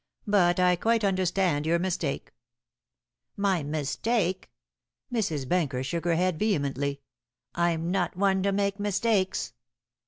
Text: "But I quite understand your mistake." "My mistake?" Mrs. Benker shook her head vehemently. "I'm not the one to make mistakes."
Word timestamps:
"But 0.25 0.59
I 0.59 0.77
quite 0.77 1.03
understand 1.03 1.67
your 1.67 1.77
mistake." 1.77 2.33
"My 3.37 3.61
mistake?" 3.61 4.49
Mrs. 5.13 5.47
Benker 5.47 5.83
shook 5.83 6.05
her 6.05 6.15
head 6.15 6.39
vehemently. 6.39 7.01
"I'm 7.53 7.91
not 7.91 8.13
the 8.13 8.17
one 8.17 8.41
to 8.41 8.51
make 8.51 8.79
mistakes." 8.79 9.53